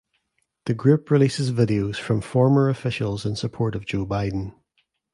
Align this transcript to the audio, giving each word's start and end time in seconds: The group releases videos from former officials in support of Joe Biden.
The 0.65 0.73
group 0.73 1.11
releases 1.11 1.51
videos 1.51 1.95
from 1.97 2.21
former 2.21 2.69
officials 2.69 3.23
in 3.23 3.35
support 3.35 3.75
of 3.75 3.85
Joe 3.85 4.07
Biden. 4.07 4.53